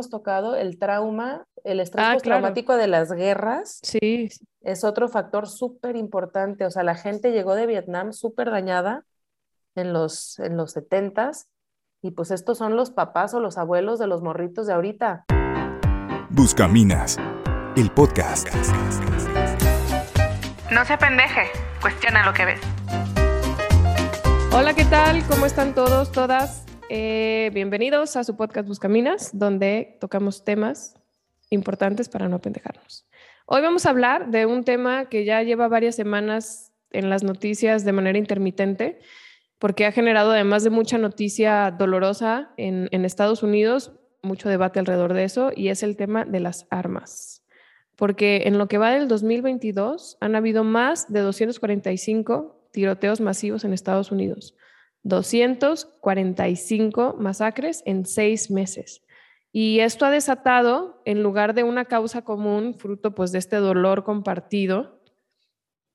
[0.00, 2.14] habíamos tocado, el trauma, el estrés Ah, claro.
[2.16, 4.46] postraumático de las guerras Sí, sí.
[4.62, 6.64] es otro factor súper importante.
[6.64, 9.04] O sea, la gente llegó de Vietnam súper dañada
[9.74, 11.46] en los, en los 70s
[12.02, 15.26] y pues estos son los papás o los abuelos de los morritos de ahorita.
[16.30, 17.18] Buscaminas,
[17.76, 18.48] el podcast.
[20.72, 21.42] No se pendeje,
[21.82, 22.60] cuestiona lo que ves.
[24.52, 25.22] Hola, ¿qué tal?
[25.28, 26.64] ¿Cómo están todos, todas?
[26.92, 30.96] Eh, bienvenidos a su podcast Buscaminas, donde tocamos temas
[31.48, 33.06] importantes para no pendejarnos.
[33.46, 37.84] Hoy vamos a hablar de un tema que ya lleva varias semanas en las noticias
[37.84, 38.98] de manera intermitente,
[39.60, 45.14] porque ha generado, además de mucha noticia dolorosa en, en Estados Unidos, mucho debate alrededor
[45.14, 47.44] de eso, y es el tema de las armas.
[47.94, 53.74] Porque en lo que va del 2022 han habido más de 245 tiroteos masivos en
[53.74, 54.56] Estados Unidos.
[55.02, 59.02] 245 masacres en seis meses.
[59.52, 64.04] Y esto ha desatado, en lugar de una causa común, fruto pues de este dolor
[64.04, 65.00] compartido,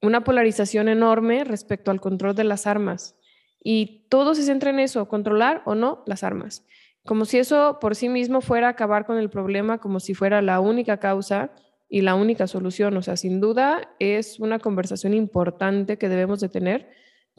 [0.02, 3.16] una polarización enorme respecto al control de las armas.
[3.64, 6.66] Y todo se centra en eso, controlar o no las armas.
[7.06, 10.60] Como si eso por sí mismo fuera acabar con el problema, como si fuera la
[10.60, 11.52] única causa
[11.88, 12.98] y la única solución.
[12.98, 16.90] O sea, sin duda es una conversación importante que debemos de tener,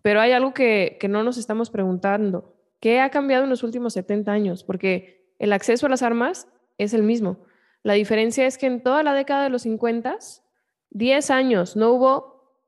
[0.07, 2.55] pero hay algo que, que no nos estamos preguntando.
[2.79, 4.63] ¿Qué ha cambiado en los últimos 70 años?
[4.63, 6.47] Porque el acceso a las armas
[6.79, 7.45] es el mismo.
[7.83, 10.17] La diferencia es que en toda la década de los 50,
[10.91, 12.63] 10 años, no hubo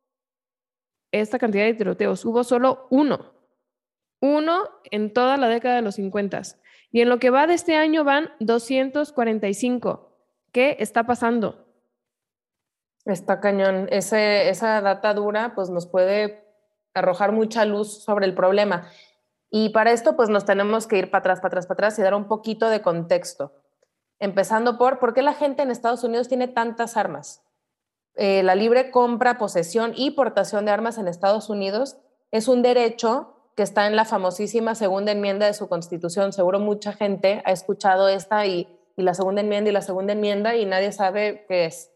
[1.13, 3.35] esta cantidad de tiroteos, hubo solo uno.
[4.21, 6.43] Uno en toda la década de los 50.
[6.91, 10.13] Y en lo que va de este año van 245.
[10.51, 11.69] ¿Qué está pasando?
[13.05, 13.87] Está cañón.
[13.93, 16.48] Ese, esa data dura pues nos puede
[16.99, 18.89] arrojar mucha luz sobre el problema.
[19.51, 22.03] Y para esto pues nos tenemos que ir para atrás, para atrás, para atrás y
[22.03, 23.53] dar un poquito de contexto.
[24.19, 27.43] Empezando por por qué la gente en Estados Unidos tiene tantas armas.
[28.15, 31.99] Eh, la libre compra, posesión y portación de armas en Estados Unidos
[32.33, 36.33] es un derecho que está en la famosísima segunda enmienda de su constitución.
[36.33, 40.57] Seguro mucha gente ha escuchado esta y, y la segunda enmienda y la segunda enmienda
[40.57, 41.93] y nadie sabe qué es.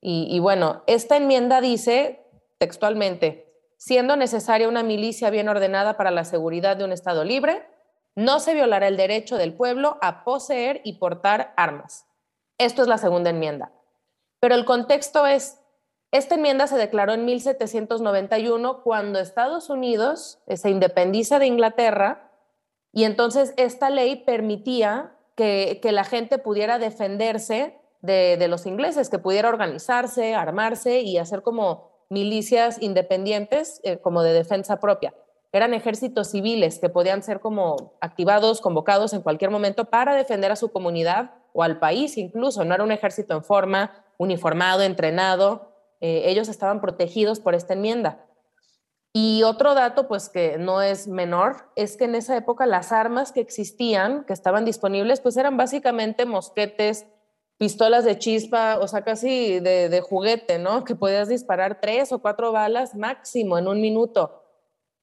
[0.00, 2.26] Y, y, bueno, esta enmienda dice
[2.58, 3.45] textualmente,
[3.76, 7.66] siendo necesaria una milicia bien ordenada para la seguridad de un Estado libre,
[8.14, 12.06] no se violará el derecho del pueblo a poseer y portar armas.
[12.58, 13.72] Esto es la segunda enmienda.
[14.40, 15.60] Pero el contexto es,
[16.10, 22.32] esta enmienda se declaró en 1791 cuando Estados Unidos se independiza de Inglaterra
[22.92, 29.18] y entonces esta ley permitía que, la gente pudiera defenderse de, de, los ingleses, que
[29.18, 35.14] pudiera organizarse, armarse y hacer como milicias independientes, eh, como de defensa propia.
[35.52, 40.56] Eran ejércitos civiles que podían ser como activados, convocados en cualquier momento para defender a
[40.56, 42.64] su comunidad o al país incluso.
[42.64, 45.72] No era un ejército en forma, uniformado, entrenado.
[46.00, 48.26] Eh, ellos estaban protegidos por esta enmienda.
[49.18, 53.32] Y otro dato, pues que no es menor, es que en esa época las armas
[53.32, 57.06] que existían, que estaban disponibles, pues eran básicamente mosquetes,
[57.58, 60.84] pistolas de chispa, o sea, casi de, juguete, ¿no?
[60.84, 64.42] Que podías disparar tres o cuatro balas máximo en un minuto.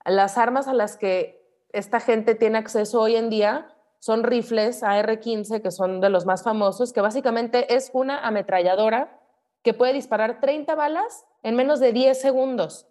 [0.06, 5.62] Las armas a las que esta gente tiene acceso hoy en día son rifles AR-15,
[5.62, 9.20] que son de los más famosos, que básicamente es una ametralladora
[9.64, 12.88] que puede disparar 30 balas en menos de 10 segundos.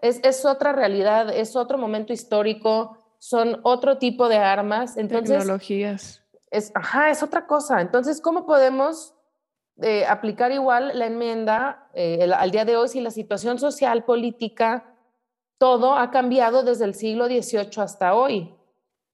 [0.00, 4.96] Es, es otra realidad, es otro momento histórico, son otro tipo de armas.
[4.96, 7.80] Entonces, Tecnologías es, ajá, es otra cosa.
[7.80, 9.14] Entonces, ¿cómo podemos
[9.80, 14.94] eh, aplicar igual la enmienda eh, al día de hoy si la situación social, política,
[15.58, 18.54] todo ha cambiado desde el siglo XVIII hasta hoy?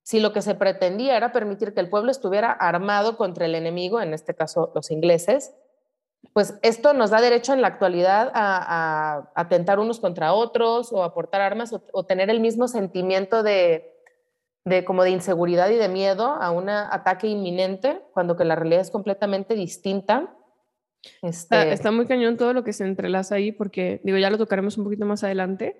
[0.02, 4.00] Si lo que se pretendía era permitir que el pueblo estuviera armado contra el enemigo,
[4.00, 5.54] en este caso los ingleses,
[6.32, 11.40] pues esto nos da derecho en la actualidad a, atentar unos contra otros o aportar
[11.40, 13.93] armas o tener el mismo sentimiento de,
[14.64, 18.80] de como de inseguridad y de miedo a un ataque inminente, cuando que la realidad
[18.80, 20.34] es completamente distinta.
[21.20, 21.28] Este...
[21.28, 24.78] Está, está, muy cañón todo lo que se entrelaza ahí, porque digo, ya lo tocaremos
[24.78, 25.76] un poquito más adelante,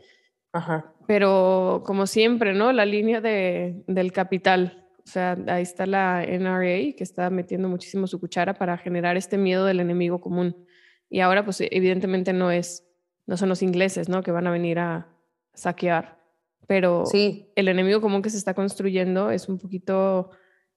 [0.52, 0.92] Ajá.
[1.06, 2.72] pero como siempre, ¿no?
[2.72, 4.86] La línea de, del capital.
[4.98, 9.38] O sea, ahí está la NRA que está metiendo muchísimo su cuchara para generar este
[9.38, 10.66] miedo del enemigo común.
[11.08, 12.86] Y ahora, pues evidentemente no es,
[13.26, 14.22] no son los ingleses, ¿no?
[14.22, 15.08] Que van a venir a
[15.54, 16.23] saquear
[16.66, 17.52] pero sí.
[17.56, 20.30] el enemigo común que se está construyendo es un poquito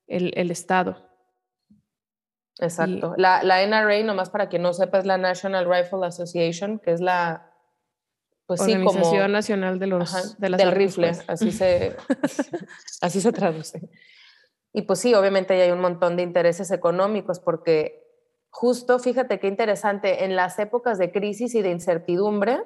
[0.08, 1.08] el, el Estado.
[2.60, 3.14] Exacto.
[3.18, 6.92] Y, la, la, NRA, nomás para que no sepa, es la National Rifle Association, que
[6.92, 7.54] es la
[8.48, 11.24] pues Organización sí, como, Nacional de los ajá, de las del armas, rifle, pues.
[11.28, 11.96] así se
[13.02, 13.90] así se traduce.
[14.74, 18.04] Y pues sí, obviamente hay un montón de intereses económicos porque
[18.50, 22.64] justo, fíjate qué interesante, en las épocas de crisis y de incertidumbre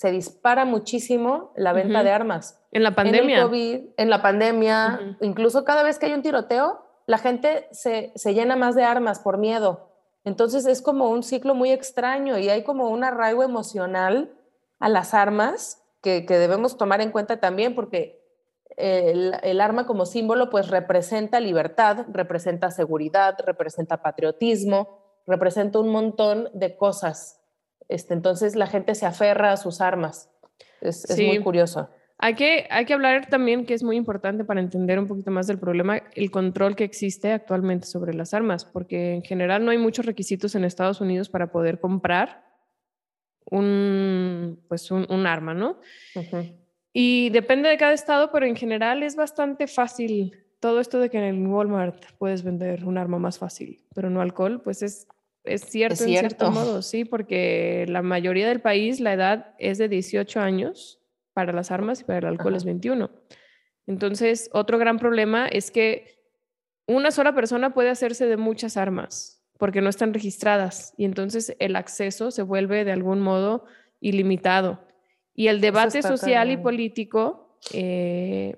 [0.00, 2.58] se dispara muchísimo la venta de armas.
[2.72, 3.36] En la pandemia.
[3.36, 7.68] En el COVID, en la pandemia, incluso cada vez que hay un tiroteo, la gente
[7.70, 9.90] se, se llena más de armas por miedo.
[10.24, 14.32] Entonces es como un ciclo muy extraño y hay como un arraigo emocional
[14.78, 18.24] a las armas que, que debemos tomar en cuenta también porque
[18.78, 26.48] el, el, arma como símbolo pues representa libertad, representa seguridad, representa patriotismo, representa un montón
[26.54, 27.39] de cosas.
[27.90, 30.30] Este, entonces la gente se aferra a sus armas.
[30.80, 31.90] Es, es muy curioso.
[32.18, 35.46] Hay que, hay que hablar también que es muy importante para entender un poquito más
[35.46, 39.78] del problema, el control que existe actualmente sobre las armas, porque en general no hay
[39.78, 42.44] muchos requisitos en Estados Unidos para poder comprar
[43.46, 45.80] un, pues un, un arma, ¿no?
[46.92, 50.36] Y depende de cada estado, pero en general es bastante fácil.
[50.60, 54.60] Todo esto de que en Walmart puedes vender un arma más fácil, pero no alcohol,
[54.62, 55.08] pues es,
[55.44, 56.22] es cierto, ¿Es cierto?
[56.22, 61.00] en cierto modo, sí, porque la mayoría del país la edad es de 18 años
[61.32, 62.58] para las armas y para el alcohol Ajá.
[62.58, 63.10] es 21.
[63.86, 66.20] Entonces, otro gran problema es que
[66.86, 71.76] una sola persona puede hacerse de muchas armas porque no están registradas y entonces el
[71.76, 73.64] acceso se vuelve de algún modo
[74.00, 74.86] ilimitado.
[75.34, 76.60] Y el debate social cañón.
[76.60, 78.56] y político eh,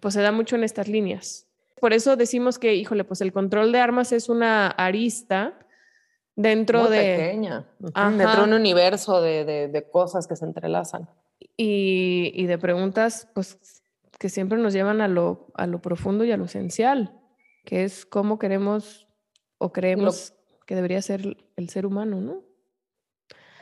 [0.00, 1.48] pues se da mucho en estas líneas.
[1.80, 5.65] Por eso decimos que, híjole, pues el control de armas es una arista
[6.36, 7.16] dentro Muy de...
[7.16, 11.08] pequeña, dentro de un universo de, de, de cosas que se entrelazan
[11.56, 13.58] y, y, de preguntas pues
[14.18, 17.18] que siempre nos llevan a lo, a lo profundo y a lo esencial,
[17.64, 19.06] que es cómo queremos
[19.58, 22.42] o creemos lo, que debería ser el ser humano, ¿no?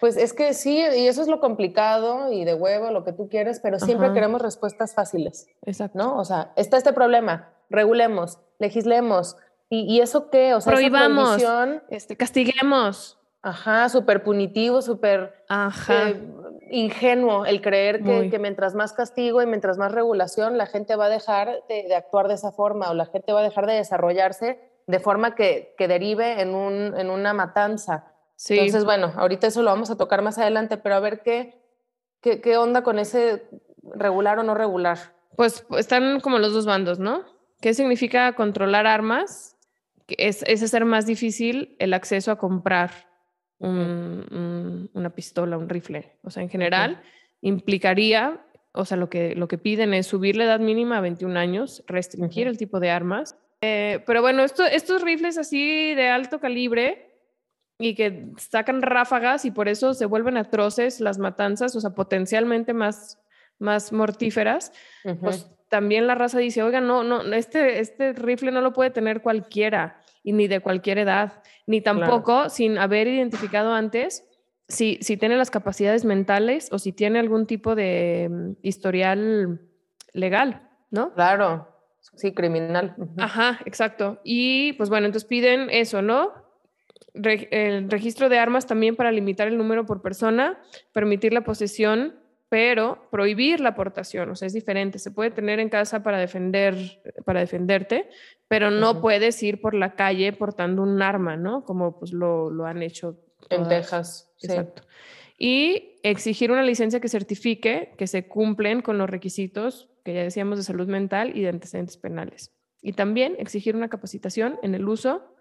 [0.01, 3.29] Pues es que sí, y eso es lo complicado y de huevo, lo que tú
[3.29, 4.15] quieres, pero siempre Ajá.
[4.15, 5.47] queremos respuestas fáciles.
[5.63, 5.99] Exacto.
[5.99, 6.19] ¿No?
[6.19, 9.37] O sea, está este problema, regulemos, legislemos.
[9.69, 10.55] ¿Y, y eso qué?
[10.55, 11.43] O sea, prohibamos,
[11.89, 13.19] este, castiguemos.
[13.43, 15.45] Ajá, súper punitivo, súper
[15.91, 16.31] eh,
[16.71, 21.07] ingenuo el creer que, que, mientras más castigo y mientras más regulación, la gente va
[21.07, 23.75] a dejar de, de, actuar de esa forma o la gente va a dejar de
[23.75, 28.13] desarrollarse de forma que, que derive en, un, en una matanza.
[28.37, 28.55] Sí.
[28.59, 31.61] Entonces, bueno, ahorita eso lo vamos a tocar más adelante, pero a ver qué,
[32.23, 33.47] qué, qué onda con ese
[33.95, 34.99] regular o no regular.
[35.37, 37.25] Pues están como los dos bandos, ¿no?
[37.61, 39.54] ¿Qué significa controlar armas?
[40.09, 42.91] Es, es hacer más difícil el acceso a comprar
[43.59, 46.19] un, un, una pistola, un rifle.
[46.23, 47.11] O sea, en general, okay.
[47.43, 51.39] implicaría, o sea, lo que, lo que piden es subir la edad mínima a 21
[51.39, 53.37] años, restringir el tipo de armas.
[53.61, 57.11] Eh, pero bueno, esto, estos rifles así de alto calibre
[57.79, 62.73] y que sacan ráfagas y por eso se vuelven atroces las matanzas, o sea, potencialmente
[62.73, 63.19] más,
[63.59, 64.73] más mortíferas,
[65.05, 65.21] uh -huh.
[65.21, 69.23] pues también la raza dice, oiga, no, no, este, este rifle no lo puede tener
[69.23, 72.49] cualquiera y ni de cualquier edad, ni tampoco claro.
[72.49, 74.25] sin haber identificado antes
[74.69, 79.63] si, si tiene las capacidades mentales o si tiene algún tipo de um, historial
[80.13, 80.63] legal,
[80.93, 81.13] ¿no?
[81.13, 81.67] Claro,
[82.15, 82.95] sí, criminal.
[83.19, 84.21] Ajá, exacto.
[84.23, 86.35] Y pues bueno, entonces piden eso, ¿no?
[87.15, 90.57] Re el registro de armas también para limitar el número por persona,
[90.93, 92.15] permitir la posesión
[92.49, 94.99] pero prohibir la aportación, o sea, es diferente.
[94.99, 98.09] Se puede tener en casa para defender, para defenderte,
[98.49, 99.01] pero no uh -huh.
[99.01, 101.65] puedes ir por la calle portando un arma, ¿no?
[101.65, 103.19] Como pues lo, lo han hecho
[103.49, 103.63] todas.
[103.63, 104.33] en Texas.
[104.43, 104.83] Exacto.
[104.83, 104.89] Sí.
[105.37, 110.59] Y exigir una licencia que certifique que se cumplen con los requisitos que ya decíamos
[110.59, 112.55] de salud mental y de antecedentes penales.
[112.83, 115.35] Y también exigir una capacitación en el uso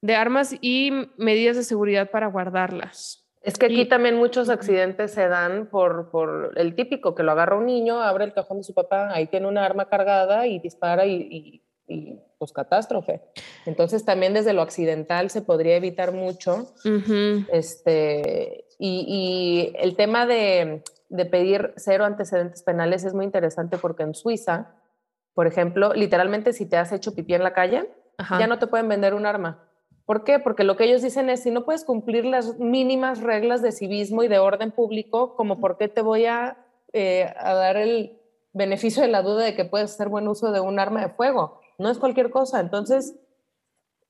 [0.00, 3.27] de armas y medidas de seguridad para guardarlas.
[3.48, 7.32] Es que aquí y, también muchos accidentes se dan por, por, el típico, que lo
[7.32, 10.58] agarra un niño, abre el cajón de su papá, ahí tiene una arma cargada y
[10.58, 13.22] dispara y, y, y pues catástrofe.
[13.64, 16.74] Entonces también desde lo accidental se podría evitar mucho.
[16.84, 17.46] Uh -huh.
[17.50, 24.14] este, y, el tema de, de pedir cero antecedentes penales es muy interesante porque en
[24.14, 24.74] Suiza,
[25.32, 28.38] por ejemplo, literalmente si te has hecho pipí en la calle, Ajá.
[28.38, 29.67] ya no te pueden vender un arma
[30.08, 30.38] ¿Por qué?
[30.38, 34.22] Porque lo que ellos dicen es, si no puedes cumplir las mínimas reglas de civismo
[34.22, 36.56] y de orden público, como por qué te voy a,
[36.94, 38.18] eh, a dar el
[38.54, 41.60] beneficio de la duda de que puedes hacer buen uso de un arma de fuego.
[41.76, 42.58] No es cualquier cosa.
[42.58, 43.16] Entonces,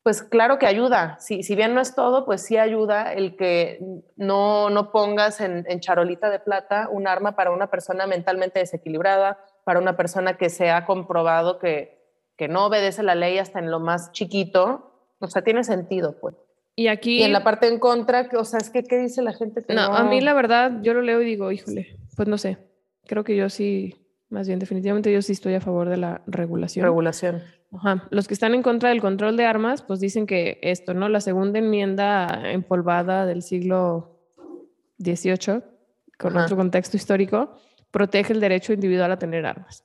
[0.04, 1.18] pues claro que ayuda.
[1.18, 3.80] Si, si bien no es todo, pues sí ayuda el que
[4.14, 9.44] no, no pongas en, en charolita de plata un arma para una persona mentalmente desequilibrada,
[9.64, 11.98] para una persona que se ha comprobado que,
[12.36, 14.87] que no obedece la ley hasta en lo más chiquito
[15.18, 16.36] o sea, tiene sentido, pues.
[16.76, 17.18] Y aquí.
[17.18, 19.64] Y en la parte en contra, o sea, es que, ¿qué dice la gente?
[19.64, 22.38] Que no, no, a mí la verdad, yo lo leo y digo, híjole, pues no
[22.38, 22.58] sé.
[23.06, 23.96] Creo que yo sí,
[24.28, 26.84] más bien, definitivamente yo sí estoy a favor de la regulación.
[26.84, 27.42] Regulación.
[27.72, 28.06] Ajá.
[28.10, 31.08] Los que están en contra del control de armas, pues dicen que esto, ¿no?
[31.08, 34.20] La segunda enmienda empolvada del siglo
[34.98, 35.62] XVIII,
[36.18, 36.44] con Ajá.
[36.44, 37.58] otro contexto histórico,
[37.90, 39.84] protege el derecho individual a tener armas.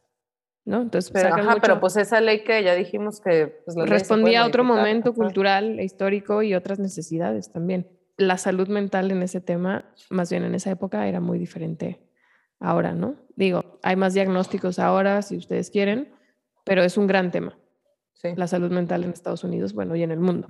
[0.66, 0.82] ¿No?
[0.82, 4.48] Entonces, Pero, sacan ajá, pero pues esa ley que ya dijimos que pues, respondía a
[4.48, 5.16] otro momento ajá.
[5.16, 7.88] cultural, e histórico y otras necesidades también.
[8.16, 12.00] La salud mental en ese tema, más bien en esa época, era muy diferente
[12.60, 13.16] ahora, ¿no?
[13.36, 16.14] Digo, hay más diagnósticos ahora, si ustedes quieren,
[16.64, 17.58] pero es un gran tema,
[18.14, 18.30] Sí.
[18.38, 20.48] la salud mental en Estados Unidos, bueno, y en el mundo.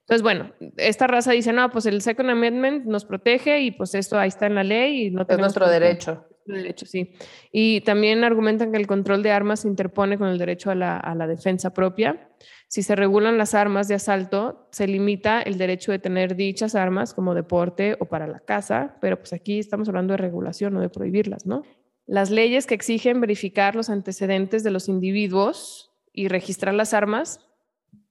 [0.00, 4.18] Entonces, bueno, esta raza dice, no, pues el Second Amendment nos protege y pues esto
[4.18, 6.31] ahí está en la ley y no Es nuestro por
[6.76, 7.12] sí.
[7.50, 11.26] Y también argumentan que el control de armas se interpone con el derecho a la,
[11.26, 12.28] defensa propia.
[12.68, 17.14] Si se regulan las armas de asalto, se limita el derecho de tener dichas armas
[17.14, 20.88] como deporte o para la caza, pero pues aquí estamos hablando de regulación, no de
[20.88, 21.62] prohibirlas, ¿no?
[22.06, 27.40] Las leyes que exigen verificar los antecedentes de los individuos y registrar las armas,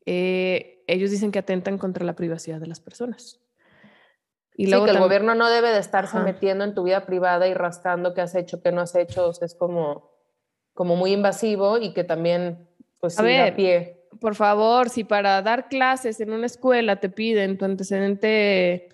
[0.05, 3.39] eh, ellos dicen que atentan contra la privacidad de las personas.
[4.61, 6.23] Y sí, luego que el gobierno no debe de estarse Ajá.
[6.23, 9.29] metiendo en tu vida privada y rascando qué has hecho, qué no has hecho.
[9.29, 10.11] O sea, es como,
[10.75, 12.67] como muy invasivo y que también,
[12.99, 14.05] pues, A sí, ver, pie.
[14.19, 18.89] por favor, si para dar clases en una escuela te piden tu antecedente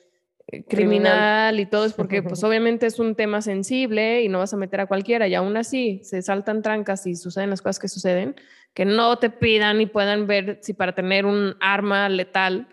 [0.47, 4.53] eh, criminal y todo, es porque pues obviamente es un tema sensible y no vas
[4.53, 7.89] a meter a cualquiera y aún así se saltan trancas y suceden las cosas que
[7.89, 8.37] suceden,
[8.73, 12.69] que no te pidan y puedan ver si para tener un arma letal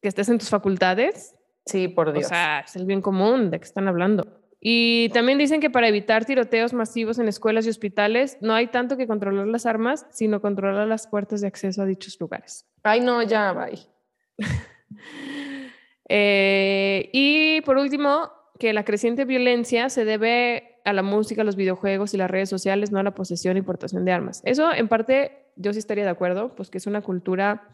[0.00, 1.35] que estés en tus facultades,
[1.66, 2.26] Sí, por Dios.
[2.26, 4.40] o sea, es el bien común de que están hablando.
[4.60, 8.96] Y también dicen que para evitar tiroteos masivos en escuelas y hospitales, no hay tanto
[8.96, 12.66] que controlar las armas, sino controlar las puertas de acceso a dichos lugares.
[12.82, 13.78] Ay, no, ya, bye.
[16.08, 18.30] Eh, y por último,
[18.60, 22.92] que la creciente violencia se debe a la música, los videojuegos y las redes sociales,
[22.92, 24.40] no a la posesión y portación de armas.
[24.44, 27.68] Eso en parte yo sí estaría de acuerdo, pues que es una cultura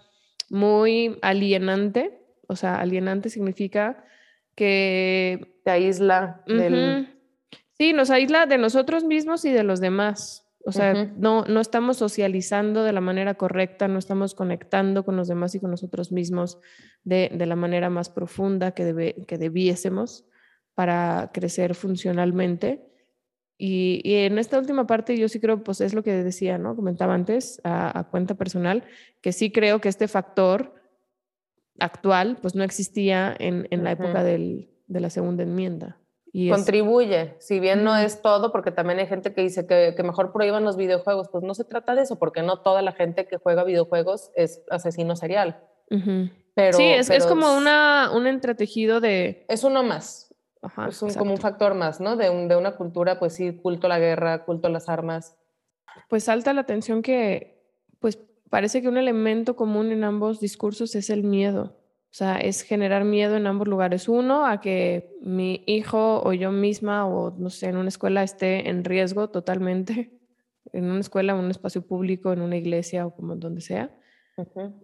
[0.48, 2.21] muy alienante,
[2.52, 4.04] o sea, alienante significa
[4.54, 7.08] que Te aísla del...
[7.78, 10.46] Sí, nos aísla de nosotros mismos y de los demás.
[10.64, 15.26] O sea, no, no estamos socializando de la manera correcta, no estamos conectando con los
[15.26, 16.60] demás y con nosotros mismos
[17.02, 20.24] de, de la manera más profunda que, debe, que debiésemos
[20.74, 22.86] para crecer funcionalmente.
[23.58, 26.76] Y, y en esta última parte yo sí creo, pues es lo que decía, ¿no?
[26.76, 28.84] Comentaba antes a, a cuenta personal,
[29.20, 30.74] que sí creo que este factor
[31.78, 35.98] actual pues no existía en, en la época del, de la segunda enmienda.
[36.34, 39.92] Y es- Contribuye, si bien no es todo, porque también hay gente que dice que,
[39.94, 42.92] que mejor prohíban los videojuegos, pues no se trata de eso, porque no toda la
[42.92, 45.62] gente que juega videojuegos es asesino serial.
[46.54, 49.44] Pero, sí, es, es como una, un entretejido de...
[49.48, 52.16] Es uno más, Ajá, es un- como un factor más, ¿no?
[52.16, 55.36] De, un- de una cultura, pues sí, culto a la guerra, culto a las armas.
[56.08, 57.62] Pues salta la atención que,
[58.00, 58.18] pues
[58.52, 61.78] parece que un elemento común en ambos discursos es el miedo.
[62.10, 64.06] O sea, es generar miedo en ambos lugares.
[64.06, 68.68] Uno, a que mi hijo o yo misma o no sé, en una escuela esté
[68.68, 70.20] en riesgo totalmente,
[70.74, 73.96] en una escuela, en un espacio público, en una iglesia o como donde sea.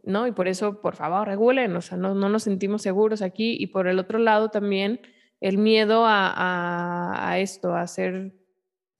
[0.04, 0.26] ¿no?
[0.26, 3.56] Y por eso, por favor, regulen, o sea, no, no nos sentimos seguros aquí.
[3.60, 5.00] Y por el otro lado también
[5.40, 8.32] el miedo a, a- a esto, a ser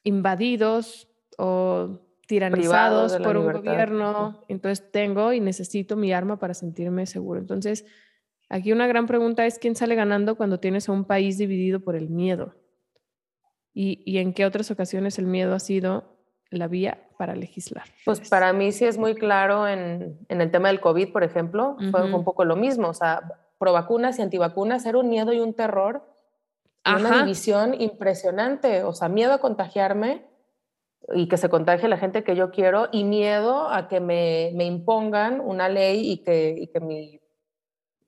[0.04, 1.08] invadidos
[1.38, 3.62] o tiranizados por un libertad.
[3.62, 4.44] gobierno.
[4.48, 7.40] Entonces tengo y necesito mi arma para sentirme seguro.
[7.40, 7.86] Entonces,
[8.48, 11.96] aquí una gran pregunta es, ¿quién sale ganando cuando tienes a un país dividido por
[11.96, 12.54] el miedo?
[13.72, 16.18] ¿Y, y en qué otras ocasiones el miedo ha sido
[16.50, 17.84] la vía para legislar?
[18.04, 21.76] Pues para mí sí es muy claro en, en el tema del COVID, por ejemplo,
[21.78, 22.16] fue, fue Ujú.
[22.18, 23.22] un poco lo mismo, o sea,
[23.58, 26.02] pro vacunas y antivacunas era un miedo y un terror,
[26.84, 27.18] y una Ajá.
[27.20, 30.27] división impresionante, o sea, miedo a contagiarme
[31.14, 34.64] y que se contagie la gente que yo quiero y miedo a que me, me
[34.64, 37.20] impongan una ley y que, y que mi,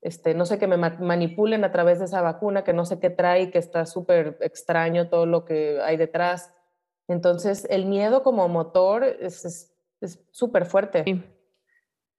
[0.02, 2.98] este, no sé, que me ma- manipulen a través de esa vacuna, que no sé
[3.00, 6.52] qué trae que está súper extraño todo lo que hay detrás.
[7.08, 11.02] Entonces, el miedo como motor es es- es súper fuerte.
[11.04, 11.22] Sí.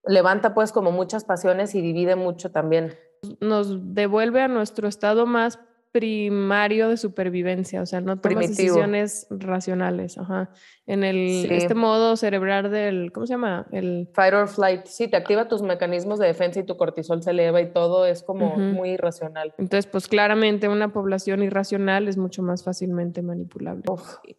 [0.04, 2.94] Levanta pues como muchas pasiones y divide mucho también.
[3.40, 5.60] nos devuelve a nuestro estado más
[5.92, 8.56] primario de supervivencia, o sea, no tomas Primitivo.
[8.76, 10.50] decisiones racionales, ajá.
[10.86, 11.48] En el Sí.
[11.50, 13.66] este modo cerebral del, ¿cómo se llama?
[13.72, 17.30] El Fight or flight, sí, te activa tus mecanismos de defensa y tu cortisol se
[17.30, 19.54] eleva y todo es como muy irracional.
[19.58, 23.82] entonces, pues claramente una población irracional es mucho más fácilmente manipulable.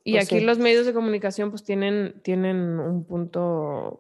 [0.03, 0.45] Y pues aquí sí.
[0.45, 3.99] los medios de comunicación pues tienen, tienen un punto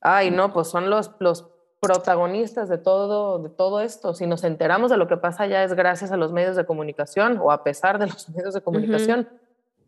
[0.00, 1.48] Ay, no, pues son los, los
[1.80, 4.14] protagonistas de todo, de todo esto.
[4.14, 7.38] Si nos enteramos de lo que pasa ya es gracias a los medios de comunicación
[7.40, 9.28] o a pesar de los medios de comunicación.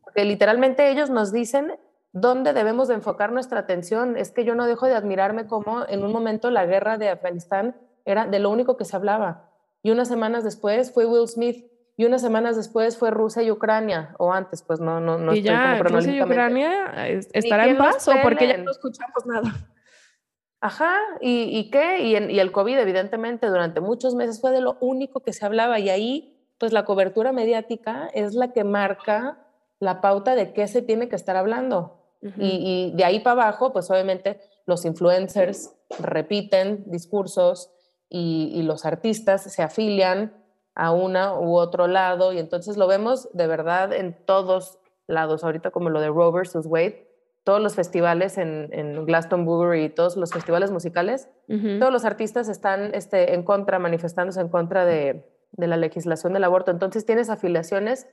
[0.04, 1.78] Porque literalmente ellos nos dicen
[2.12, 4.16] ¿dónde debemos de enfocar nuestra atención?
[4.16, 7.76] Es que yo no dejo de admirarme cómo en un momento la guerra de Afganistán
[8.04, 9.50] era de lo único que se hablaba.
[9.82, 11.66] Y unas semanas después fue Will Smith
[11.96, 15.34] y unas semanas después fue Rusia y Ucrania, o antes, pues no, no, no.
[15.34, 19.54] Y ya, Rusia y Ucrania estará en paz o porque ya no escuchamos nada.
[20.60, 22.00] Ajá, ¿y, y qué?
[22.00, 25.78] Y, y, el COVID, evidentemente, durante muchos meses fue de lo único que se hablaba
[25.78, 29.38] y ahí, pues la cobertura mediática es la que marca
[29.78, 31.96] la pauta de qué se tiene que estar hablando.
[32.22, 37.70] y, y, de ahí para abajo, pues obviamente los influencers repiten discursos
[38.10, 40.34] y, y los artistas se afilian
[40.74, 45.70] a una u otro lado y entonces lo vemos de verdad en todos lados, ahorita
[45.70, 47.09] como lo de Roe versus Wade,
[47.44, 52.94] todos los festivales en, en Glastonbury y todos los festivales musicales, todos los artistas están
[52.94, 56.70] este, en contra, manifestándose en contra de, de, la legislación del aborto.
[56.70, 58.06] Entonces tienes afiliaciones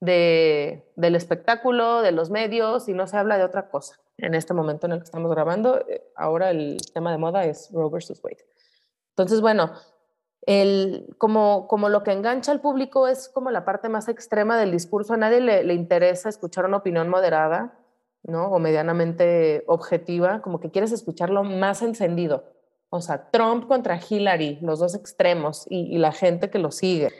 [0.00, 4.00] de, del espectáculo, de los medios y no se habla de otra cosa.
[4.16, 7.70] En este momento en el que estamos grabando, eh, ahora el tema de moda es
[7.72, 8.44] Roe versus Wade.
[9.10, 9.72] Entonces, bueno,
[10.42, 14.72] el, como, como lo que engancha al público es como la parte más extrema del
[14.72, 15.14] discurso.
[15.14, 17.78] A nadie le, le interesa escuchar una opinión moderada
[18.24, 18.48] ¿no?
[18.48, 22.44] O medianamente objetiva, como que quieres escucharlo más encendido.
[22.90, 27.10] O sea, Trump contra Hillary, los dos extremos y, la gente que lo sigue.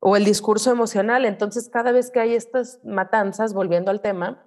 [0.00, 1.24] O el discurso emocional.
[1.24, 4.44] Entonces, cada vez que hay estas matanzas, volviendo al tema,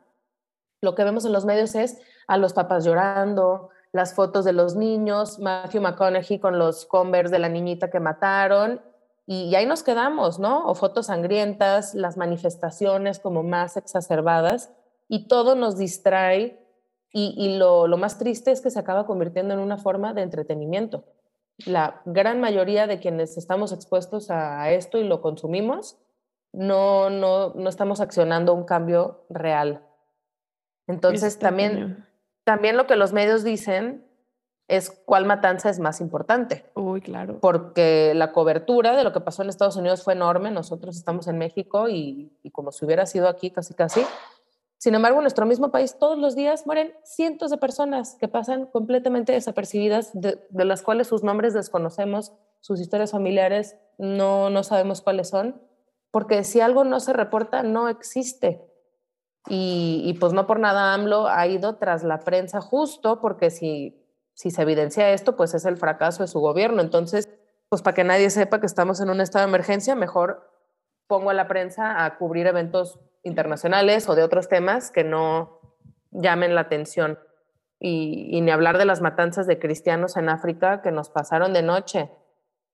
[0.81, 4.75] lo que vemos en los medios es a los papás llorando, las fotos de los
[4.75, 8.81] niños, Matthew McConaughey con los Converse de la niñita que mataron,
[9.31, 10.65] y, ahí nos quedamos, ¿no?
[10.65, 14.71] O fotos sangrientas, las manifestaciones como más exacerbadas,
[15.09, 16.63] y todo nos distrae
[17.11, 21.05] y, lo, más triste es que se acaba convirtiendo en una forma de entretenimiento.
[21.65, 25.97] La gran mayoría de quienes estamos expuestos a esto y lo consumimos,
[26.53, 29.83] no, no, no estamos accionando un cambio real.
[30.87, 32.05] Entonces, también,
[32.43, 34.05] también lo que los medios dicen
[34.67, 36.63] es cuál matanza es más importante.
[36.75, 37.39] Uy, claro.
[37.39, 40.51] Porque la cobertura de lo que pasó en Estados Unidos fue enorme.
[40.51, 44.01] Nosotros estamos en México y, y como si hubiera sido aquí, casi, casi,
[44.79, 48.65] sin embargo, en nuestro mismo país todos los días mueren cientos de personas que pasan
[48.65, 55.27] completamente desapercibidas, de, las cuales sus nombres desconocemos, sus historias familiares no, no sabemos cuáles
[55.27, 55.61] son,
[56.11, 58.65] porque si algo no se reporta, no existe.
[59.49, 64.01] Y, y, pues no por nada AMLO ha ido tras la prensa justo porque si,
[64.33, 66.81] si se evidencia esto, pues es el fracaso de su gobierno.
[66.81, 67.27] Entonces,
[67.67, 70.49] pues para que nadie sepa que estamos en un estado de emergencia, mejor
[71.07, 75.59] pongo a la prensa a cubrir eventos internacionales o de otros temas que no
[76.11, 77.19] llamen la atención.
[77.79, 82.09] Y, ni hablar de las matanzas de cristianos en África que nos pasaron de noche.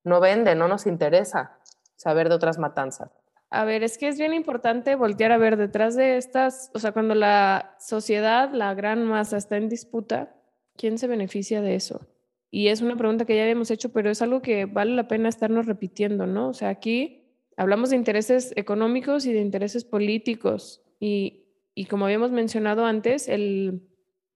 [0.03, 1.59] No vende, no nos interesa
[1.95, 3.11] saber de otras matanzas.
[3.51, 6.91] A ver, es que es bien importante voltear a ver detrás de estas, o sea,
[6.91, 10.35] cuando la sociedad, la gran masa está en disputa,
[10.75, 12.07] ¿quién se beneficia de eso?
[12.49, 15.29] Y es una pregunta que ya habíamos hecho, pero es algo que vale la pena
[15.29, 16.49] estarnos repitiendo, ¿no?
[16.49, 17.24] O sea, aquí
[17.57, 20.81] hablamos de intereses económicos y de intereses políticos.
[20.99, 23.81] Y, y como habíamos mencionado antes, el,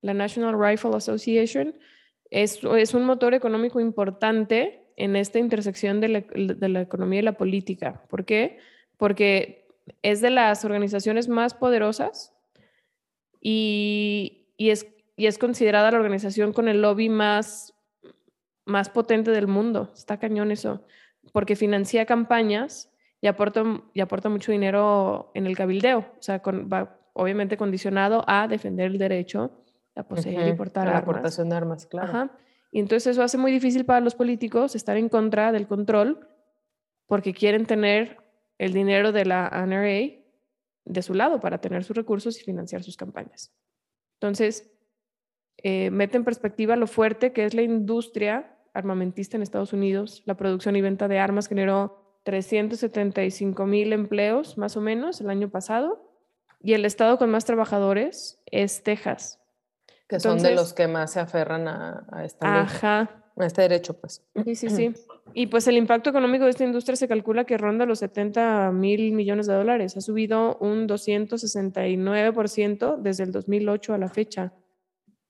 [0.02, 1.76] la National Rifle Association
[2.30, 7.24] es, es, un motor económico importante en esta intersección de la, de la, economía y
[7.24, 8.04] la política.
[8.10, 8.60] ¿Por qué?
[8.98, 9.68] Porque
[10.04, 12.34] es de las organizaciones más poderosas
[13.42, 17.74] y, y, es, y es considerada la organización con el lobby más,
[18.66, 19.92] más potente del mundo.
[19.96, 20.86] Está cañón eso,
[21.32, 26.70] porque financia campañas y aporta, y aporta mucho dinero en el cabildeo, o sea, con,
[26.72, 29.52] va obviamente condicionado a defender el derecho
[29.96, 31.04] a poseer y portar la armas.
[31.04, 32.30] aportación de armas, claro.
[32.72, 36.28] Y entonces eso hace muy difícil para los políticos estar en contra del control
[37.08, 38.18] porque quieren tener
[38.58, 40.20] el dinero de la NRA
[40.86, 43.52] de su lado para tener sus recursos y financiar sus campañas.
[44.16, 44.72] Entonces,
[45.58, 50.24] eh, mete en perspectiva lo fuerte que es la industria armamentista en Estados Unidos.
[50.26, 55.50] La producción y venta de armas generó 375 mil empleos más o menos el año
[55.50, 56.10] pasado
[56.62, 59.40] y el estado con más trabajadores es Texas.
[60.08, 63.24] Que son de los que más se aferran a, a esta ajá.
[63.38, 64.26] a este derecho, pues.
[64.44, 64.92] Sí, sí, sí.
[65.36, 69.12] Y pues el impacto económico de esta industria se calcula que ronda los 70 mil
[69.12, 69.96] millones de dólares.
[69.96, 74.54] Ha subido un 269% desde el 2008 a la fecha.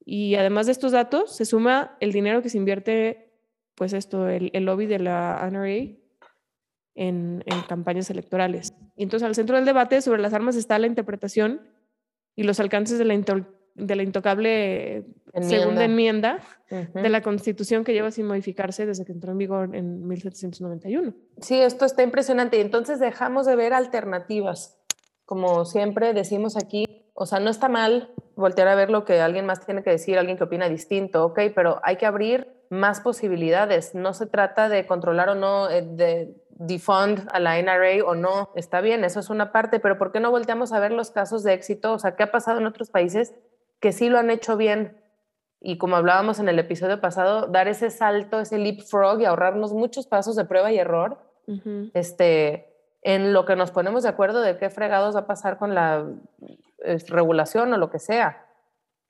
[0.05, 3.33] Y además de estos datos, se suma el dinero que se invierte,
[3.75, 5.99] pues esto, el, el lobby de la NRA
[6.99, 8.73] en, campañas electorales.
[8.95, 11.61] Y entonces al centro del debate sobre las armas está la interpretación
[12.35, 15.05] y los alcances de la, de la intocable
[15.41, 20.07] segunda enmienda de la Constitución que lleva sin modificarse desde que entró en vigor en
[20.07, 21.13] 1791.
[21.41, 22.57] Sí, esto está impresionante.
[22.57, 24.77] Y entonces dejamos de ver alternativas.
[25.25, 29.45] Como siempre decimos aquí, o sea, no está mal voltear a ver lo que alguien
[29.45, 33.95] más tiene que decir, alguien que opina distinto, ok, pero hay que abrir más posibilidades.
[33.95, 38.51] No se trata de controlar o no, eh, de defund a la NRA o no.
[38.53, 41.41] Está bien, eso es una parte, pero ¿por qué no volteamos a ver los casos
[41.43, 41.93] de éxito?
[41.93, 43.33] O sea, ¿qué ha pasado en otros países
[43.79, 45.01] que sí lo han hecho bien?
[45.61, 50.05] Y como hablábamos en el episodio pasado, dar ese salto, ese leapfrog y ahorrarnos muchos
[50.05, 51.17] pasos de prueba y error.
[51.95, 52.67] este,
[53.01, 56.05] en lo que nos ponemos de acuerdo de qué fregados va a pasar con la
[57.07, 58.45] regulación o lo que sea.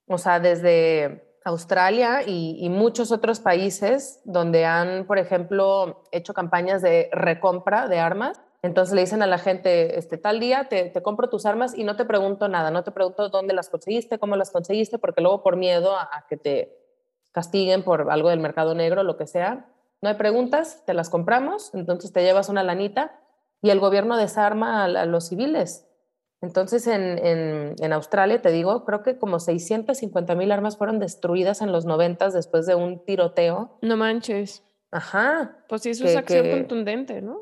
[0.07, 7.09] O sea, desde Australia y, muchos otros países donde han, por ejemplo, hecho campañas de
[7.11, 8.39] recompra de armas.
[8.61, 11.95] Entonces le dicen a la gente, este, tal día te, compro tus armas y no
[11.95, 15.55] te pregunto nada, no te pregunto dónde las conseguiste, cómo las conseguiste, porque luego por
[15.55, 16.77] miedo a que te
[17.31, 19.67] castiguen por algo del mercado negro, lo que sea,
[20.01, 23.19] no hay preguntas, te las compramos, entonces te llevas una lanita
[23.61, 25.88] y el gobierno desarma a, los civiles.
[26.41, 31.71] Entonces, en, en, Australia, te digo, creo que como 650 mil armas fueron destruidas en
[31.73, 33.77] los 90 después de un tiroteo.
[33.81, 34.63] No manches.
[34.91, 35.57] Ajá.
[35.67, 37.41] Pues sí, eso es acción contundente, ¿no?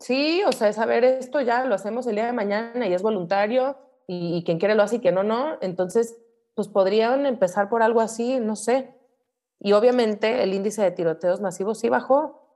[0.00, 3.02] Sí, o sea, es saber esto ya lo hacemos el día de mañana y es
[3.02, 5.56] voluntario y, y quien quiere lo hace y quien no, no.
[5.62, 6.18] Entonces,
[6.54, 8.94] pues podrían empezar por algo así, no sé.
[9.60, 12.46] Y obviamente el índice de tiroteos masivos sí bajó,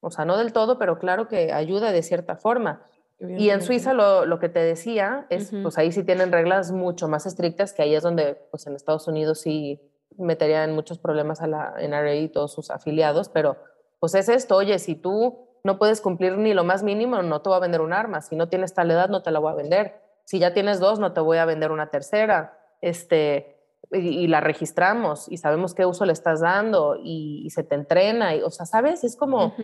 [0.00, 2.84] o sea, no del todo, pero claro que ayuda de cierta forma.
[3.18, 7.08] Y en Suiza lo, lo, que te decía es, pues ahí sí tienen reglas mucho
[7.08, 9.80] más estrictas, que ahí es donde, pues en Estados Unidos sí
[10.18, 13.56] metería en muchos problemas a la NRA y todos sus afiliados, pero
[14.00, 17.48] pues es esto, oye, si tú no puedes cumplir ni lo más mínimo, no te
[17.48, 19.56] voy a vender un arma, si no tienes tal edad, no te la voy a
[19.56, 23.56] vender, si ya tienes dos, no te voy a vender una tercera, este,
[23.92, 28.42] y, la registramos y sabemos qué uso le estás dando y, se te entrena, y,
[28.42, 29.04] o sea, ¿sabes?
[29.04, 29.54] Es como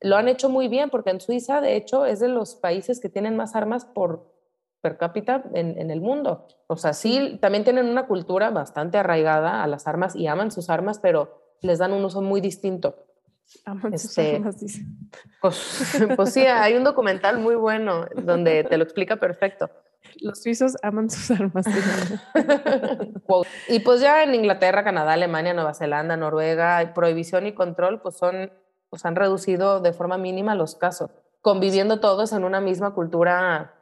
[0.00, 3.08] lo han hecho muy bien, porque en Suiza, de hecho, es de los países que
[3.08, 4.34] tienen más armas por
[4.82, 6.46] per cápita en, el mundo.
[6.68, 10.70] O sea, sí, también tienen una cultura bastante arraigada a las armas y aman sus
[10.70, 12.94] armas, pero les dan un uso muy distinto.
[13.64, 14.84] Aman sus este, armas, dice.
[15.40, 19.70] Pues, pues, sí, hay un documental muy bueno donde te lo explica perfecto.
[20.20, 21.66] Los suizos aman sus armas.
[23.68, 28.52] y pues ya en Inglaterra, Canadá, Alemania, Nueva Zelanda, Noruega, prohibición y control, pues son
[28.96, 31.10] pues han reducido de forma mínima los casos,
[31.42, 33.74] conviviendo todos en una misma cultura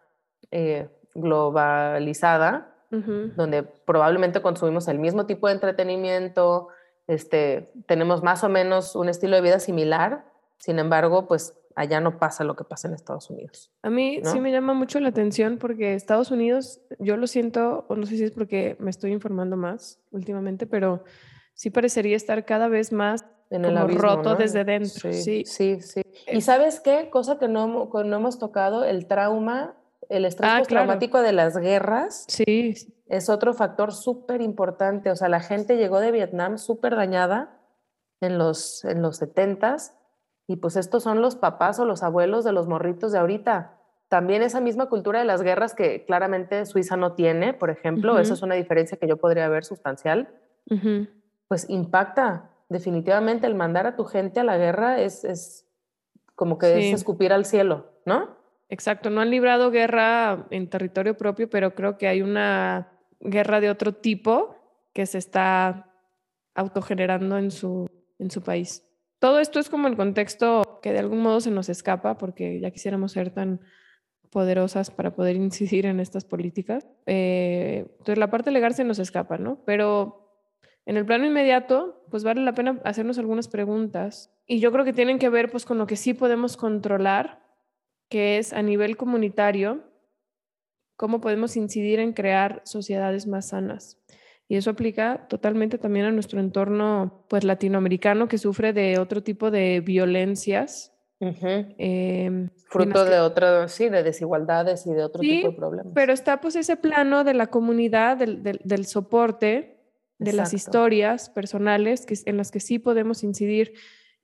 [0.50, 6.68] eh, globalizada, donde probablemente consumimos el mismo tipo de entretenimiento,
[7.07, 10.24] este, tenemos más o menos un estilo de vida similar,
[10.59, 13.72] sin embargo, pues allá no pasa lo que pasa en Estados Unidos.
[13.83, 17.94] A mí sí me llama mucho la atención porque Estados Unidos, yo lo siento, o
[17.94, 21.05] no sé si es porque me estoy informando más últimamente, pero
[21.55, 25.12] sí parecería estar cada vez más en el roto desde dentro.
[25.12, 26.02] Sí, sí, sí.
[26.30, 27.11] ¿Y sabes qué?
[27.11, 29.74] Cosa que no, no hemos tocado, el trauma,
[30.09, 32.24] el estrés ah, traumático de las guerras.
[32.28, 32.74] Sí.
[33.07, 35.11] Es otro factor súper importante.
[35.11, 37.61] O sea, la gente llegó de Vietnam súper dañada
[38.20, 39.92] en los, en los 70s
[40.46, 43.78] y pues estos son los papás o los abuelos de los morritos de ahorita.
[44.09, 48.35] También esa misma cultura de las guerras que claramente Suiza no tiene, por ejemplo, eso
[48.35, 50.28] es una diferencia que yo podría ver sustancial,
[51.48, 55.66] pues impacta definitivamente el mandar a tu gente a la guerra es, es
[56.34, 58.37] como que es escupir al cielo, ¿no?
[58.68, 63.70] Exacto, no han librado guerra en territorio propio, pero creo que hay una guerra de
[63.70, 64.56] otro tipo
[64.92, 65.92] que se está
[66.56, 68.84] autogenerando en su, en su país.
[69.20, 72.72] Todo esto es como el contexto que de algún modo se nos escapa porque ya
[72.72, 73.60] quisiéramos ser tan
[74.30, 76.88] poderosas para poder incidir en estas políticas.
[77.06, 79.62] Eh, entonces la parte legal se nos escapa, ¿no?
[79.64, 80.23] Pero
[80.86, 84.92] en el plano inmediato, pues vale la pena hacernos algunas preguntas y yo creo que
[84.92, 87.42] tienen que ver pues con lo que sí podemos controlar,
[88.08, 89.82] que es a nivel comunitario,
[90.96, 93.98] cómo podemos incidir en crear sociedades más sanas.
[94.46, 99.50] Y eso aplica totalmente también a nuestro entorno pues latinoamericano que sufre de otro tipo
[99.50, 100.92] de violencias.
[101.18, 105.92] Em, Fruto de otro, sí, de desigualdades y de otro tipo de problemas.
[105.94, 109.73] Pero está pues ese plano de la comunidad, del, del soporte,
[110.18, 113.74] de las historias personales que, en las que sí podemos incidir.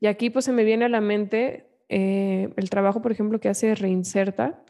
[0.01, 3.49] Y aquí pues se me viene a la mente eh, el trabajo, por ejemplo, que
[3.49, 4.63] hace Reinserta,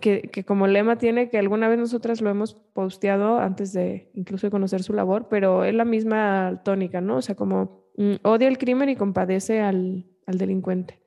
[0.00, 4.46] que, que, como lema tiene que alguna vez nosotras lo hemos posteado antes de incluso
[4.46, 7.16] de conocer su labor, pero es la misma tónica, ¿no?
[7.16, 11.00] O sea, como mm, odia el crimen y compadece al, al delincuente.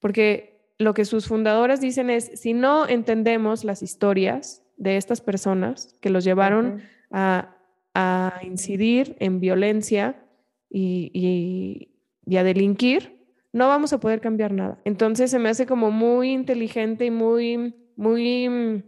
[0.00, 5.96] Porque lo que sus fundadoras dicen es, si no entendemos las historias de estas personas
[6.00, 7.56] que los llevaron a
[7.94, 10.24] a incidir en violencia
[10.70, 11.88] y,
[12.36, 13.18] a delinquir,
[13.52, 14.80] no vamos a poder cambiar nada.
[14.84, 18.82] Entonces se me hace como muy inteligente y muy, muy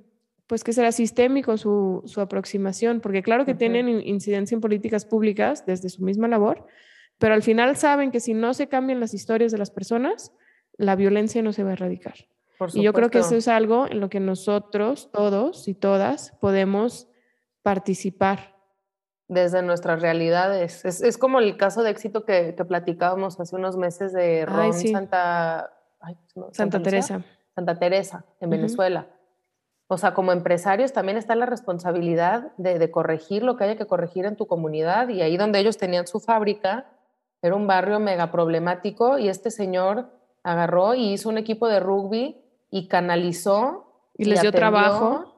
[0.46, 5.04] pues que será sistémico su, su aproximación, porque claro que tienen in- incidencia en políticas
[5.04, 6.66] públicas desde su misma labor,
[7.18, 10.32] pero al final saben que si no se cambian las historias de las personas,
[10.76, 12.14] la violencia no se va a erradicar.
[12.80, 17.08] Y yo creo que eso es algo en lo que nosotros, todos y todas, podemos
[17.62, 18.53] participar.
[19.28, 20.84] Desde nuestras realidades.
[20.84, 24.44] Es, es como el caso de éxito que, que platicábamos hace unos meses de Ay,
[24.44, 24.88] Ron sí.
[24.88, 26.48] Santa, ay, ¿no?
[26.52, 26.90] Santa Lucía?
[26.90, 27.22] Teresa.
[27.54, 28.50] Santa Teresa, en.
[28.50, 29.06] Venezuela.
[29.86, 33.86] O sea, como empresarios también está la responsabilidad de, de corregir lo que haya que
[33.86, 35.08] corregir en tu comunidad.
[35.08, 36.86] Y ahí donde ellos tenían su fábrica,
[37.42, 40.10] era un barrio mega problemático y este señor
[40.42, 44.10] agarró y hizo un equipo de rugby y canalizó.
[44.16, 45.33] Y les dio atendió- trabajo.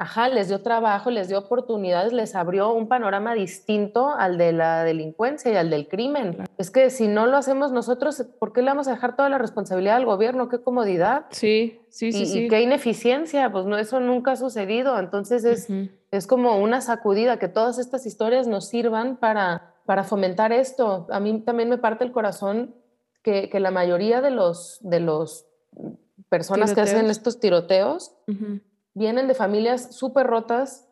[0.00, 4.82] Ajá, les dio trabajo, les dio oportunidades, les abrió un panorama distinto al de la
[4.82, 6.42] delincuencia y al del crimen.
[6.56, 9.36] Es que si no lo hacemos nosotros, ¿por qué le vamos a dejar toda la
[9.36, 10.48] responsabilidad al gobierno?
[10.48, 11.26] Qué comodidad.
[11.28, 12.38] Sí, sí, sí, y, sí.
[12.44, 14.98] y qué ineficiencia, pues no, eso nunca ha sucedido.
[14.98, 15.68] Entonces es,
[16.10, 21.08] es como una sacudida, que todas estas historias nos sirvan para, para fomentar esto.
[21.10, 22.74] A mí también me parte el corazón
[23.22, 25.44] que, que la mayoría de los, de los
[26.30, 28.14] personas que hacen estos tiroteos.
[28.94, 30.86] Vienen de familias súper rotas,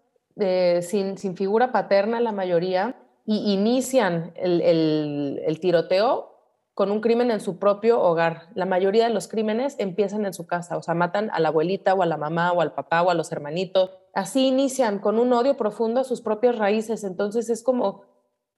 [0.83, 2.95] sin, sin figura paterna la mayoría,
[3.27, 6.35] y inician el, el- el tiroteo
[6.75, 8.43] con un crimen en su propio hogar.
[8.55, 11.93] La mayoría de los crímenes empiezan en su casa, o sea, matan a la abuelita
[11.95, 13.91] o a la mamá o al papá o a los hermanitos.
[14.15, 17.03] Así inician con un odio profundo a sus propias raíces.
[17.03, 18.03] Entonces es como,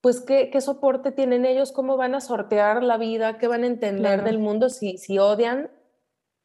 [0.02, 1.72] pues, ¿qué, qué soporte tienen ellos?
[1.72, 3.38] ¿Cómo van a sortear la vida?
[3.38, 4.24] ¿Qué van a entender Claro.
[4.24, 5.70] del mundo si, si odian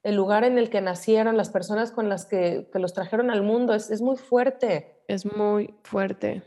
[0.05, 3.41] el lugar en el que nacieron, las personas con las que, que los trajeron al
[3.41, 3.73] mundo?
[3.73, 5.01] Es, es muy fuerte.
[5.07, 6.43] Es muy fuerte.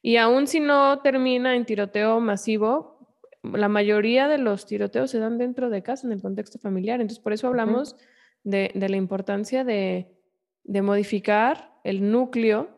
[0.00, 2.98] Y aún si no termina en tiroteo masivo,
[3.42, 7.00] la mayoría de los tiroteos se dan dentro de casa, en el contexto familiar.
[7.00, 7.96] Entonces, por eso hablamos
[8.44, 10.16] de, de la importancia de,
[10.64, 12.70] de modificar el núcleo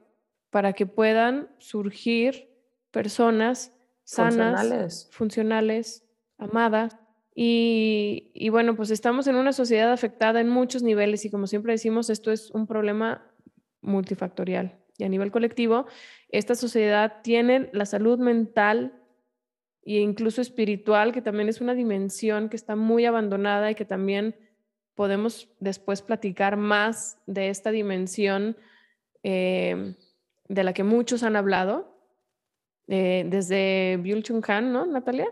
[0.51, 2.51] para que puedan surgir
[2.91, 5.09] personas sanas, Funcionales.
[5.13, 6.05] funcionales,
[6.39, 6.97] amadas.
[7.37, 12.09] Y, bueno, pues estamos en una sociedad afectada en muchos niveles y como siempre decimos,
[12.09, 13.29] esto es un problema
[13.81, 14.79] multifactorial.
[14.99, 15.87] Y a nivel colectivo,
[16.29, 19.03] esta sociedad tiene la salud mental
[19.83, 24.37] e incluso espiritual, que también es una dimensión que está muy abandonada y que también
[24.95, 28.57] podemos después platicar más de esta dimensión
[29.25, 29.97] eh,
[30.49, 31.99] de la que muchos han hablado,
[32.87, 35.27] eh, desde Byul-Chun Han, ¿no, Natalia?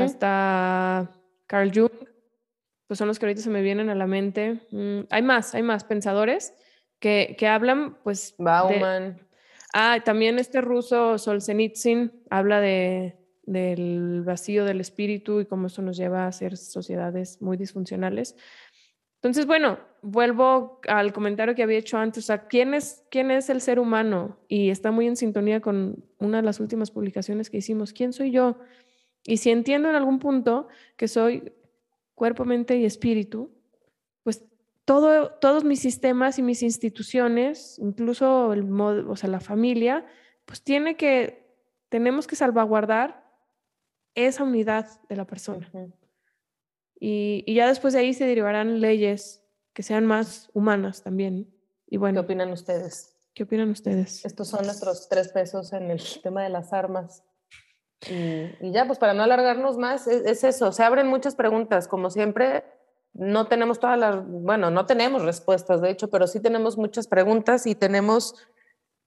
[0.00, 1.10] Hasta
[1.46, 1.90] Carl Jung,
[2.86, 4.60] pues son los que ahorita se me vienen a la mente.
[4.70, 6.54] Mm, hay más, hay más pensadores
[7.00, 8.34] que, que hablan, pues...
[8.38, 9.20] de- Bauman.
[9.72, 15.96] ah, también este ruso Solzhenitsyn habla de, del vacío del espíritu y cómo eso nos
[15.96, 18.36] lleva a ser sociedades muy disfuncionales.
[19.16, 23.48] Entonces, bueno, vuelvo al comentario que había hecho antes, o sea, ¿quién es, quién es
[23.48, 24.36] el ser humano?
[24.48, 28.30] Y está muy en sintonía con una de las últimas publicaciones que hicimos, ¿quién soy
[28.30, 28.58] yo?
[29.24, 31.52] Y si entiendo en algún punto que soy
[32.14, 33.50] cuerpo, mente y espíritu,
[34.22, 34.44] pues
[34.84, 40.06] todo, todos mis sistemas y mis instituciones, incluso el modo, o sea, la familia,
[40.44, 41.46] pues tiene que,
[41.88, 43.24] tenemos que salvaguardar
[44.14, 45.70] esa unidad de la persona.
[47.00, 51.52] Y, y ya después de ahí se derivarán leyes que sean más humanas también.
[51.86, 53.14] Y ¿Qué bueno, opinan ustedes?
[53.34, 54.24] ¿qué opinan ustedes?
[54.24, 57.24] Estos son nuestros tres pesos en el tema de las armas.
[58.10, 62.10] Y, ya, pues para no alargarnos más, es, es eso, se abren muchas preguntas, como
[62.10, 62.64] siempre,
[63.14, 67.66] no tenemos todas las, bueno, no tenemos respuestas, de hecho, pero sí tenemos muchas preguntas
[67.66, 68.34] y tenemos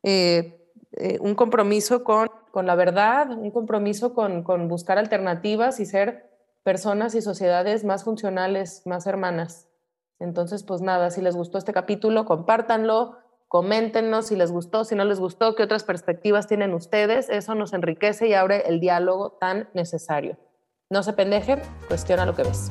[0.04, 0.58] eh,
[0.94, 6.30] eh, un compromiso con, con la verdad, un compromiso con, con buscar alternativas y ser
[6.64, 9.68] personas y sociedades más funcionales, más hermanas.
[10.20, 15.06] Entonces, pues nada, si les gustó este capítulo, compártanlo, coméntenos si les gustó, si no
[15.06, 17.30] les gustó, qué otras perspectivas tienen ustedes.
[17.30, 20.38] Eso nos enriquece y abre el diálogo tan necesario.
[20.90, 22.70] No se pendeje, cuestiona lo que ves.